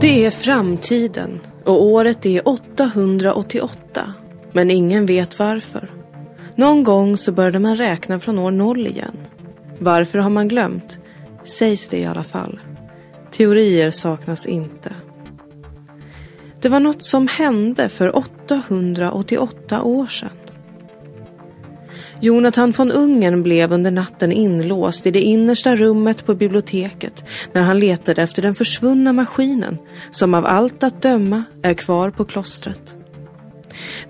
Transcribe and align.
Det 0.00 0.26
är 0.26 0.30
framtiden 0.30 1.40
och 1.64 1.84
året 1.84 2.26
är 2.26 2.48
888. 2.48 4.14
Men 4.52 4.70
ingen 4.70 5.06
vet 5.06 5.38
varför. 5.38 5.90
Någon 6.54 6.84
gång 6.84 7.16
så 7.16 7.32
började 7.32 7.58
man 7.58 7.76
räkna 7.76 8.20
från 8.20 8.38
år 8.38 8.50
noll 8.50 8.86
igen. 8.86 9.16
Varför 9.78 10.18
har 10.18 10.30
man 10.30 10.48
glömt? 10.48 10.98
Sägs 11.44 11.88
det 11.88 11.98
i 11.98 12.04
alla 12.04 12.24
fall. 12.24 12.60
Teorier 13.30 13.90
saknas 13.90 14.46
inte. 14.46 14.94
Det 16.60 16.68
var 16.68 16.80
något 16.80 17.04
som 17.04 17.28
hände 17.28 17.88
för 17.88 18.16
888 18.16 19.82
år 19.82 20.06
sedan. 20.06 20.30
Jonathan 22.24 22.72
von 22.72 22.90
Ungern 22.90 23.42
blev 23.42 23.72
under 23.72 23.90
natten 23.90 24.32
inlåst 24.32 25.06
i 25.06 25.10
det 25.10 25.20
innersta 25.20 25.76
rummet 25.76 26.26
på 26.26 26.34
biblioteket 26.34 27.24
när 27.52 27.62
han 27.62 27.78
letade 27.78 28.22
efter 28.22 28.42
den 28.42 28.54
försvunna 28.54 29.12
maskinen 29.12 29.78
som 30.10 30.34
av 30.34 30.46
allt 30.46 30.82
att 30.82 31.02
döma 31.02 31.44
är 31.62 31.74
kvar 31.74 32.10
på 32.10 32.24
klostret. 32.24 32.96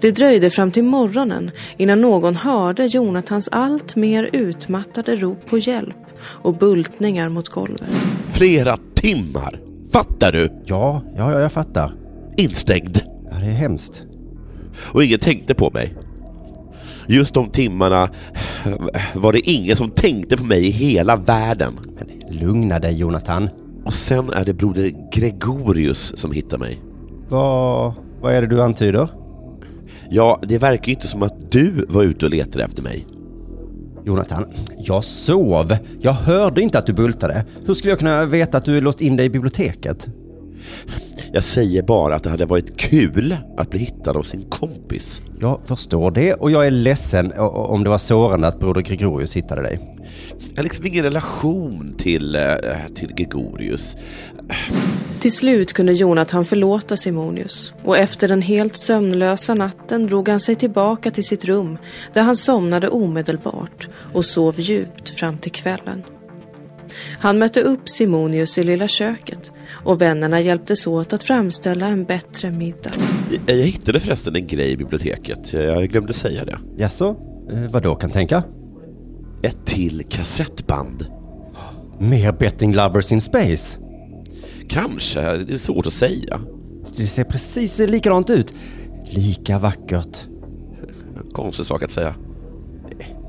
Det 0.00 0.10
dröjde 0.10 0.50
fram 0.50 0.70
till 0.70 0.84
morgonen 0.84 1.50
innan 1.77 2.00
någon 2.00 2.37
hörde 2.37 2.87
Jonathans 2.87 3.48
allt 3.52 3.96
mer 3.96 4.28
utmattade 4.32 5.16
rop 5.16 5.46
på 5.46 5.59
hjälp 5.59 5.96
och 6.20 6.54
bultningar 6.56 7.28
mot 7.28 7.48
golvet. 7.48 7.88
Flera 8.32 8.76
timmar! 8.95 9.60
Fattar 9.92 10.32
du? 10.32 10.62
Ja, 10.65 11.02
ja, 11.16 11.32
ja 11.32 11.40
jag 11.40 11.52
fattar. 11.52 11.95
Instängd. 12.37 13.01
Ja, 13.30 13.37
det 13.37 13.46
är 13.46 13.51
hemskt. 13.51 14.02
Och 14.76 15.04
ingen 15.04 15.18
tänkte 15.18 15.54
på 15.54 15.70
mig. 15.70 15.95
Just 17.09 17.35
de 17.35 17.49
timmarna 17.49 18.09
var 19.15 19.33
det 19.33 19.51
ingen 19.51 19.77
som 19.77 19.91
tänkte 19.91 20.37
på 20.37 20.45
mig 20.45 20.66
i 20.66 20.71
hela 20.71 21.16
världen. 21.16 21.79
Men 21.99 22.38
lugna 22.38 22.79
dig 22.79 22.99
Jonathan. 22.99 23.49
Och 23.85 23.95
sen 23.95 24.30
är 24.33 24.45
det 24.45 24.55
broder 24.55 24.93
Gregorius 25.13 26.13
som 26.16 26.32
hittar 26.32 26.59
mig. 26.59 26.82
Vad, 27.29 27.95
vad 28.21 28.35
är 28.35 28.43
det 28.43 28.49
du 28.49 28.63
antyder? 28.63 29.09
Ja, 30.10 30.41
det 30.43 30.59
verkar 30.59 30.87
ju 30.87 30.93
inte 30.93 31.09
som 31.09 31.23
att 31.23 31.51
du 31.52 31.87
var 31.88 32.02
ute 32.02 32.27
och 32.27 32.30
letade 32.30 32.65
efter 32.65 32.82
mig. 32.82 33.07
Jonathan, 34.05 34.45
jag 34.79 35.05
sov. 35.05 35.77
Jag 36.01 36.13
hörde 36.13 36.63
inte 36.63 36.79
att 36.79 36.87
du 36.87 36.93
bultade. 36.93 37.45
Hur 37.66 37.75
skulle 37.75 37.91
jag 37.91 37.99
kunna 37.99 38.25
veta 38.25 38.59
att 38.59 38.65
du 38.65 38.80
låst 38.80 39.01
in 39.01 39.16
dig 39.16 39.27
i 39.27 39.30
biblioteket? 39.30 40.09
Jag 41.32 41.45
säger 41.45 41.82
bara 41.82 42.15
att 42.15 42.23
det 42.23 42.30
hade 42.30 42.46
varit 42.46 42.76
kul 42.76 43.37
att 43.57 43.70
bli 43.70 43.79
hittad 43.79 44.10
av 44.16 44.23
sin 44.23 44.43
kompis. 44.43 45.20
Jag 45.40 45.60
förstår 45.65 46.10
det 46.10 46.34
och 46.34 46.51
jag 46.51 46.66
är 46.66 46.70
ledsen 46.70 47.32
om 47.38 47.84
det 47.84 47.90
var 47.90 47.98
sårande 47.98 48.48
att 48.48 48.60
broder 48.60 48.80
Gregorius 48.80 49.37
hittade 49.37 49.62
dig. 49.62 49.80
Jag 50.51 50.57
har 50.57 50.65
liksom 50.65 50.87
ingen 50.87 51.04
relation 51.04 51.95
till, 51.98 52.35
äh, 52.35 52.42
till 52.95 53.15
Gregorius. 53.15 53.96
Till 55.20 55.32
slut 55.32 55.73
kunde 55.73 55.92
Jonathan 55.92 56.45
förlåta 56.45 56.96
Simonius 56.96 57.73
och 57.85 57.98
efter 57.98 58.29
den 58.29 58.42
helt 58.42 58.76
sömnlösa 58.76 59.54
natten 59.54 60.07
drog 60.07 60.29
han 60.29 60.40
sig 60.40 60.54
tillbaka 60.54 61.10
till 61.10 61.24
sitt 61.24 61.45
rum 61.45 61.79
där 62.12 62.23
han 62.23 62.37
somnade 62.37 62.88
omedelbart 62.88 63.88
och 64.12 64.25
sov 64.25 64.60
djupt 64.60 65.09
fram 65.09 65.38
till 65.38 65.53
kvällen. 65.53 66.03
Han 67.19 67.38
mötte 67.38 67.60
upp 67.60 67.88
Simonius 67.88 68.59
i 68.59 68.62
lilla 68.62 68.88
köket 68.88 69.53
och 69.84 70.03
vännerna 70.03 70.41
hjälptes 70.41 70.87
åt 70.87 71.12
att 71.12 71.22
framställa 71.22 71.87
en 71.87 72.04
bättre 72.04 72.50
middag. 72.50 72.91
Jag 73.47 73.56
hittade 73.56 74.00
förresten 74.00 74.37
en 74.37 74.47
grej 74.47 74.71
i 74.71 74.76
biblioteket. 74.76 75.53
Jag 75.53 75.88
glömde 75.88 76.12
säga 76.12 76.44
det. 76.44 76.59
Jaså? 76.76 77.16
Eh, 77.53 77.70
vad 77.70 77.82
då 77.82 77.94
kan 77.94 78.10
tänka? 78.10 78.42
Ett 79.42 79.56
till 79.64 80.04
kassettband. 80.08 81.06
Mer 81.98 82.32
Betting 82.32 82.75
Lovers 82.75 83.12
in 83.12 83.20
Space? 83.20 83.78
Kanske. 84.69 85.20
Det 85.20 85.54
är 85.54 85.58
svårt 85.58 85.87
att 85.87 85.92
säga. 85.92 86.41
Det 86.97 87.06
ser 87.06 87.25
precis 87.25 87.78
likadant 87.78 88.31
ut. 88.31 88.54
Lika 89.10 89.58
vackert. 89.58 90.25
Konstig 91.32 91.66
sak 91.66 91.82
att 91.82 91.91
säga. 91.91 92.14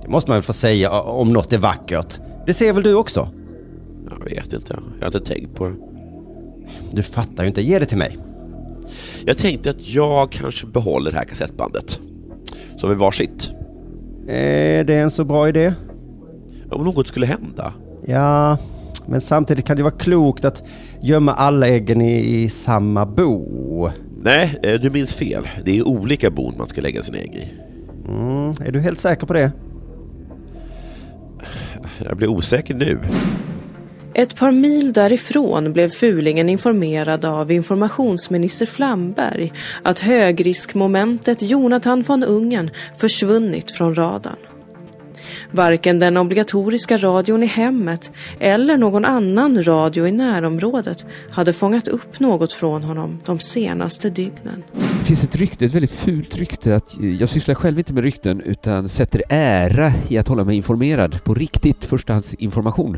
Det 0.02 0.08
måste 0.08 0.31
man 0.31 0.35
väl 0.35 0.44
få 0.44 0.53
säga 0.53 1.02
om 1.02 1.34
något 1.34 1.53
är 1.53 1.58
vackert. 1.58 2.19
Det 2.46 2.53
ser 2.53 2.74
väl 2.74 2.84
du 2.84 2.94
också? 2.94 3.29
Jag 4.09 4.25
vet 4.25 4.53
inte. 4.53 4.79
Jag 5.00 5.08
har 5.08 5.18
inte 5.18 5.34
tänkt 5.34 5.56
på 5.56 5.68
det. 5.68 5.75
Du 6.95 7.03
fattar 7.03 7.44
ju 7.44 7.47
inte. 7.47 7.61
Ge 7.61 7.79
det 7.79 7.85
till 7.85 7.97
mig. 7.97 8.17
Jag 9.25 9.38
tänkte 9.38 9.69
att 9.69 9.89
jag 9.89 10.31
kanske 10.31 10.67
behåller 10.67 11.11
det 11.11 11.17
här 11.17 11.25
kassettbandet. 11.25 12.00
Så 12.78 12.88
vi 12.88 12.95
varsitt. 12.95 13.51
Är 14.28 14.83
det 14.83 14.95
en 14.95 15.11
så 15.11 15.23
bra 15.23 15.50
idé? 15.50 15.73
Om 16.72 16.84
något 16.84 17.07
skulle 17.07 17.25
hända? 17.25 17.73
Ja, 18.05 18.57
men 19.05 19.22
samtidigt 19.22 19.66
kan 19.66 19.78
det 19.78 19.84
vara 19.84 19.94
klokt 19.94 20.45
att 20.45 20.63
gömma 21.01 21.34
alla 21.34 21.67
äggen 21.67 22.01
i, 22.01 22.44
i 22.44 22.50
samma 22.50 23.05
bo. 23.05 23.89
Nej, 24.22 24.59
eh, 24.63 24.73
du 24.81 24.89
minns 24.89 25.16
fel. 25.16 25.47
Det 25.66 25.78
är 25.78 25.88
olika 25.88 26.31
bon 26.31 26.53
man 26.57 26.67
ska 26.67 26.81
lägga 26.81 27.01
sina 27.01 27.17
ägg 27.17 27.35
i. 27.35 27.53
Mm, 28.07 28.50
är 28.50 28.72
du 28.72 28.79
helt 28.79 29.00
säker 29.00 29.28
på 29.28 29.34
det? 29.34 29.51
Jag 32.05 32.17
blir 32.17 32.28
osäker 32.28 32.73
nu. 32.73 33.00
Ett 34.18 34.36
par 34.36 34.52
mil 34.52 34.94
därifrån 34.94 35.74
blev 35.74 35.90
Fulingen 35.90 36.50
informerad 36.50 37.26
av 37.26 37.52
informationsminister 37.52 38.66
Flamberg 38.66 39.53
att 39.84 40.00
högriskmomentet 40.00 41.42
Jonathan 41.42 42.02
von 42.02 42.24
Ungern 42.24 42.70
försvunnit 42.98 43.72
från 43.72 43.96
radarn. 43.96 44.36
Varken 45.52 46.00
den 46.00 46.18
obligatoriska 46.18 46.98
radion 46.98 47.44
i 47.44 47.46
hemmet 47.46 48.12
eller 48.40 48.78
någon 48.78 49.06
annan 49.06 49.64
radio 49.64 50.08
i 50.08 50.12
närområdet 50.12 51.06
hade 51.30 51.53
fångat 51.53 51.88
upp 51.88 52.20
något 52.20 52.53
från 52.53 52.84
honom 52.84 53.20
de 53.26 53.40
senaste 53.40 54.09
dygnen. 54.09 54.64
Det 54.72 55.06
finns 55.06 55.24
ett 55.24 55.36
rykte, 55.36 55.66
ett 55.66 55.74
väldigt 55.74 55.92
fult 55.92 56.36
rykte, 56.36 56.76
att 56.76 56.97
jag 57.20 57.30
sysslar 57.30 57.56
själv 57.56 57.78
inte 57.78 57.94
med 57.94 58.03
rykten 58.03 58.42
utan 58.42 58.90
sätter 58.90 59.24
ära 59.30 59.94
i 60.09 60.18
att 60.18 60.28
hålla 60.28 60.44
mig 60.44 60.56
informerad 60.56 61.24
på 61.24 61.34
riktigt 61.34 61.86
förstahandsinformation. 61.86 62.97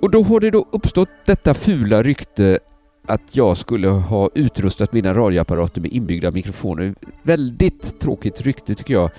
Och 0.00 0.10
då 0.10 0.22
har 0.22 0.40
det 0.40 0.50
då 0.50 0.66
uppstått 0.70 1.08
detta 1.24 1.54
fula 1.54 2.02
rykte 2.02 2.58
att 3.06 3.22
jag 3.32 3.56
skulle 3.56 3.88
ha 3.88 4.30
utrustat 4.34 4.92
mina 4.92 5.14
radioapparater 5.14 5.80
med 5.80 5.92
inbyggda 5.92 6.30
mikrofoner. 6.30 6.94
Väldigt 7.22 8.00
tråkigt 8.00 8.40
rykte 8.40 8.74
tycker 8.74 8.94
jag. 8.94 9.10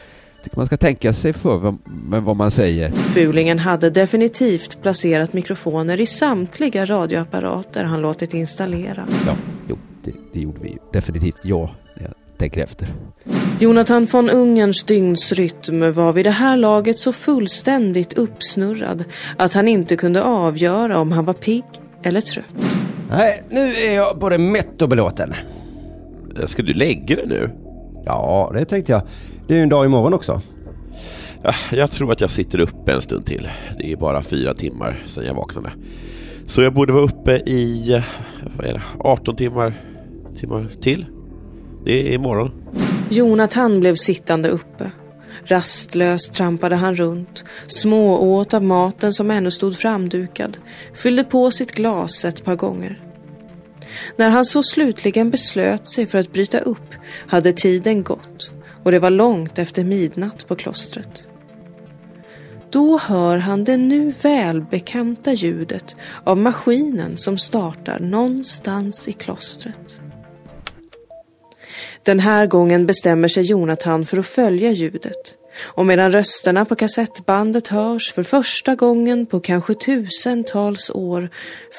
Tycker 0.44 0.58
man 0.58 0.66
ska 0.66 0.78
tänka 0.78 1.14
sig 1.14 1.34
för 1.34 1.78
med 1.86 2.24
vad 2.24 2.36
man 2.36 2.52
säger. 2.52 2.92
Fulingen 2.92 3.60
hade 3.60 3.90
definitivt 3.90 4.82
placerat 4.82 5.34
mikrofoner 5.34 6.02
i 6.02 6.06
samtliga 6.06 6.86
radioapparater 6.86 7.84
han 7.84 8.02
låtit 8.02 8.34
installera. 8.34 9.08
Ja, 9.26 9.36
jo, 9.70 9.78
det, 10.04 10.12
det 10.34 10.40
gjorde 10.40 10.60
vi 10.60 10.70
ju. 10.70 10.78
Definitivt 10.94 11.40
ja, 11.44 11.70
jag 11.94 12.14
tänker 12.38 12.62
efter. 12.64 12.94
Jonathan 13.62 14.06
von 14.06 14.30
Ungerns 14.30 14.84
dygnsrytm 14.84 15.94
var 15.94 16.14
vid 16.14 16.26
det 16.26 16.32
här 16.32 16.58
laget 16.58 16.98
så 16.98 17.12
fullständigt 17.12 18.14
uppsnurrad 18.14 19.04
att 19.38 19.54
han 19.54 19.68
inte 19.68 19.96
kunde 19.96 20.24
avgöra 20.24 21.00
om 21.00 21.12
han 21.12 21.26
var 21.26 21.34
pigg 21.34 21.64
eller 22.04 22.22
trött. 22.22 22.46
Nej, 23.10 23.44
nu 23.50 23.60
är 23.60 23.96
jag 23.96 24.18
både 24.18 24.38
mätt 24.38 24.82
och 24.82 24.90
belåten. 24.90 25.34
Ska 26.46 26.64
du 26.64 26.74
lägga 26.74 27.16
dig 27.16 27.26
nu? 27.28 27.50
Ja, 28.06 28.52
det 28.54 28.66
tänkte 28.66 28.92
jag. 28.92 29.02
Det 29.48 29.54
är 29.54 29.58
ju 29.58 29.64
en 29.64 29.70
dag 29.70 29.86
imorgon 29.86 30.14
också. 30.14 30.42
Ja, 31.44 31.54
jag 31.72 31.92
tror 31.92 32.12
att 32.12 32.22
jag 32.22 32.30
sitter 32.30 32.60
uppe 32.60 32.92
en 32.92 33.02
stund 33.02 33.26
till. 33.26 33.48
Det 33.80 33.92
är 33.92 33.96
bara 33.98 34.22
fyra 34.22 34.54
timmar 34.54 35.04
sedan 35.06 35.26
jag 35.26 35.34
vaknade. 35.34 35.70
Så 36.48 36.62
jag 36.62 36.74
borde 36.74 36.94
vara 36.94 37.04
uppe 37.04 37.32
i 37.32 38.04
vad 38.58 38.68
är 38.68 38.74
det, 38.74 38.82
18 39.00 39.36
timmar, 39.36 39.74
timmar 40.40 40.68
till. 40.82 41.06
Det 41.86 42.10
är 42.10 42.14
imorgon. 42.14 42.52
Jonathan 43.12 43.80
blev 43.80 43.96
sittande 43.96 44.50
uppe. 44.50 44.92
Rastlöst 45.46 46.34
trampade 46.34 46.76
han 46.76 46.96
runt, 46.96 47.44
smååt 47.68 48.54
av 48.54 48.64
maten 48.64 49.14
som 49.14 49.32
ännu 49.32 49.52
stod 49.52 49.78
framdukad, 49.78 50.58
fyllde 50.94 51.24
på 51.24 51.52
sitt 51.52 51.72
glas 51.72 52.26
ett 52.26 52.44
par 52.44 52.56
gånger. 52.56 53.02
När 54.16 54.30
han 54.30 54.46
så 54.46 54.64
slutligen 54.64 55.30
beslöt 55.30 55.88
sig 55.88 56.06
för 56.06 56.18
att 56.18 56.34
bryta 56.34 56.60
upp 56.60 56.96
hade 57.28 57.54
tiden 57.54 58.04
gått 58.04 58.52
och 58.84 58.92
det 58.92 59.00
var 59.00 59.10
långt 59.10 59.60
efter 59.60 59.84
midnatt 59.84 60.48
på 60.48 60.56
klostret. 60.56 61.28
Då 62.72 62.98
hör 62.98 63.38
han 63.38 63.64
det 63.64 63.78
nu 63.78 64.14
välbekanta 64.22 65.34
ljudet 65.34 65.96
av 66.24 66.38
maskinen 66.38 67.18
som 67.18 67.38
startar 67.38 68.00
någonstans 68.00 69.08
i 69.08 69.14
klostret. 69.14 70.02
Den 72.04 72.20
här 72.20 72.46
gången 72.46 72.86
bestämmer 72.86 73.28
sig 73.28 73.44
Jonathan 73.44 74.06
för 74.06 74.18
att 74.18 74.28
följa 74.28 74.72
ljudet. 74.72 75.36
Och 75.62 75.86
medan 75.86 76.12
rösterna 76.12 76.66
på 76.66 76.76
kassettbandet 76.76 77.68
hörs 77.68 78.14
för 78.14 78.24
första 78.24 78.76
gången 78.76 79.26
på 79.26 79.40
kanske 79.40 79.74
tusentals 79.74 80.90
år 80.90 81.30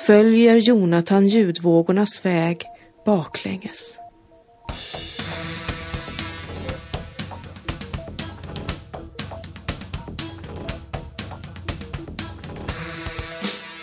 följer 0.06 0.56
Jonathan 0.56 1.28
ljudvågornas 1.28 2.24
väg 2.24 2.64
baklänges. 3.06 3.96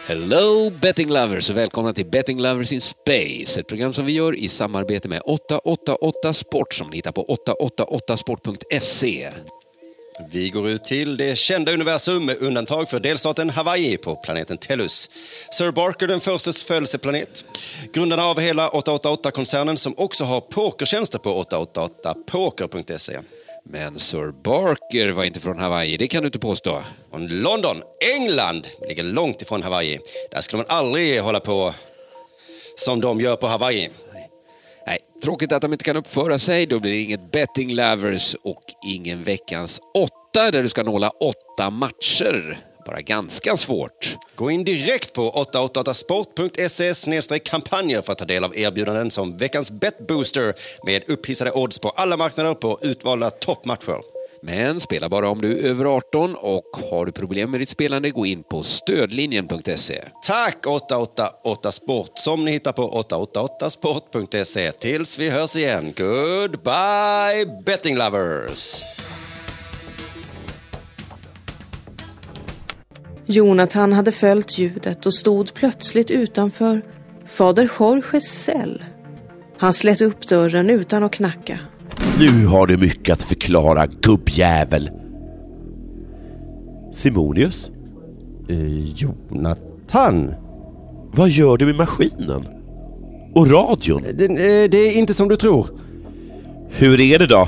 Hello 0.08 0.70
betting 0.70 1.10
lovers 1.10 1.50
och 1.50 1.58
välkomna 1.58 1.94
till 1.94 2.06
Betting 2.06 2.42
Lovers 2.42 2.72
in 2.72 2.82
Space. 2.82 3.60
Ett 3.60 3.68
program 3.68 3.94
som 3.94 4.06
vi 4.06 4.12
gör 4.12 4.36
i 4.36 4.48
samarbete 4.48 5.08
med 5.08 5.22
888 5.26 6.34
Sport 6.34 6.74
som 6.74 6.90
ni 6.90 6.96
hittar 6.96 7.12
på 7.12 7.38
888sport.se. 7.48 9.30
Vi 10.32 10.50
går 10.50 10.70
ut 10.70 10.84
till 10.84 11.18
det 11.18 11.38
kända 11.38 11.74
universum 11.74 12.26
med 12.26 12.42
undantag 12.42 12.90
för 12.90 13.00
delstaten 13.00 13.50
Hawaii 13.50 13.98
på 13.98 14.16
planeten 14.16 14.58
Tellus. 14.58 15.10
Sir 15.52 15.72
Barker 15.72 16.08
den 16.08 16.20
förstes 16.20 16.64
födelseplanet. 16.64 17.46
Grundarna 17.94 18.24
av 18.24 18.40
hela 18.40 18.70
888-koncernen 18.70 19.78
som 19.78 19.94
också 19.98 20.24
har 20.24 20.42
pokertjänster 20.42 21.20
på 21.20 21.44
888poker.se. 21.44 23.20
Men 23.70 24.00
Sir 24.00 24.32
Barker 24.32 25.10
var 25.10 25.24
inte 25.24 25.40
från 25.40 25.60
Hawaii, 25.60 25.98
det 25.98 26.08
kan 26.08 26.24
du 26.24 26.28
inte 26.28 26.40
påstå. 26.40 26.84
Från 27.12 27.28
London, 27.28 27.76
England, 28.18 28.68
ligger 28.88 29.04
långt 29.04 29.42
ifrån 29.42 29.64
Hawaii. 29.64 30.00
Där 30.32 30.42
skulle 30.42 30.64
man 30.70 30.78
aldrig 30.78 31.22
hålla 31.22 31.40
på 31.40 31.74
som 32.78 33.02
de 33.02 33.22
gör 33.22 33.36
på 33.36 33.48
Hawaii. 33.48 33.90
Nej, 34.88 35.00
tråkigt 35.24 35.52
att 35.52 35.62
de 35.62 35.74
inte 35.74 35.86
kan 35.86 35.98
uppföra 35.98 36.40
sig. 36.40 36.66
Då 36.66 36.80
blir 36.80 36.92
det 36.92 37.02
inget 37.02 37.32
betting 37.32 37.76
lovers 37.76 38.36
och 38.44 38.64
ingen 38.88 39.24
veckans 39.24 39.82
åtta 39.94 40.52
där 40.52 40.64
du 40.64 40.70
ska 40.70 40.84
nåla 40.84 41.10
åtta 41.10 41.70
matcher. 41.70 42.60
Bara 42.88 43.02
ganska 43.02 43.58
svårt. 43.58 44.18
Gå 44.36 44.52
in 44.52 44.64
direkt 44.64 45.14
på 45.14 45.32
888sport.se 45.32 47.40
kampanjer 47.40 48.02
för 48.02 48.12
att 48.12 48.18
ta 48.18 48.26
del 48.26 48.44
av 48.44 48.58
erbjudanden 48.58 49.12
som 49.12 49.38
veckans 49.38 49.72
betbooster 49.72 50.54
med 50.86 51.10
upphissade 51.10 51.52
odds 51.52 51.80
på 51.80 51.90
alla 51.90 52.18
marknader 52.18 52.54
på 52.54 52.80
utvalda 52.82 53.30
toppmatcher. 53.30 54.02
Men 54.42 54.80
spela 54.80 55.10
bara 55.10 55.30
om 55.30 55.42
du 55.42 55.60
är 55.60 55.64
över 55.64 55.86
18 55.86 56.36
och 56.36 56.78
har 56.90 57.06
du 57.06 57.12
problem 57.12 57.52
med 57.52 57.62
ditt 57.62 57.70
spelande 57.70 58.12
gå 58.12 58.26
in 58.26 58.44
på 58.44 58.64
stödlinjen.se. 58.64 60.04
Tack 60.24 60.68
888 60.68 61.72
Sport 61.72 62.12
som 62.16 62.46
ni 62.46 62.52
hittar 62.52 62.74
på 62.74 62.92
888sport.se. 62.92 64.72
Tills 64.72 65.20
vi 65.20 65.30
hörs 65.30 65.56
igen. 65.56 65.94
Goodbye 65.98 67.46
betting 67.66 67.98
lovers! 67.98 68.84
Jonathan 73.28 73.94
hade 73.94 74.12
följt 74.12 74.58
ljudet 74.58 75.06
och 75.06 75.14
stod 75.14 75.54
plötsligt 75.54 76.12
utanför 76.12 76.82
fader 77.26 77.70
Jorges 77.80 78.44
cell. 78.44 78.84
Han 79.58 79.74
slet 79.74 80.02
upp 80.02 80.28
dörren 80.28 80.70
utan 80.70 81.04
att 81.04 81.12
knacka. 81.12 81.60
Nu 82.20 82.46
har 82.46 82.68
du 82.68 82.78
mycket 82.78 83.14
att 83.14 83.24
förklara, 83.24 83.88
gubbjävel. 83.88 84.90
Simonius, 86.94 87.72
Eh, 88.50 88.78
Jonathan? 88.96 90.34
vad 91.12 91.30
gör 91.30 91.58
du 91.58 91.66
med 91.66 91.76
maskinen? 91.76 92.48
Och 93.36 93.52
radion? 93.52 94.04
Det, 94.14 94.26
eh, 94.26 94.70
det 94.70 94.78
är 94.78 94.98
inte 94.98 95.14
som 95.14 95.28
du 95.28 95.36
tror. 95.38 95.68
Hur 96.70 97.02
är 97.02 97.20
det 97.20 97.28
då? 97.28 97.48